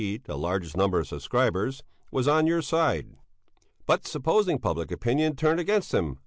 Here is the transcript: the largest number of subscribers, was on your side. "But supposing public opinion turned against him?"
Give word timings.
the 0.23 0.35
largest 0.35 0.75
number 0.75 0.99
of 0.99 1.05
subscribers, 1.07 1.83
was 2.09 2.27
on 2.27 2.47
your 2.47 2.63
side. 2.63 3.17
"But 3.85 4.07
supposing 4.07 4.57
public 4.57 4.89
opinion 4.89 5.35
turned 5.35 5.59
against 5.59 5.93
him?" 5.93 6.17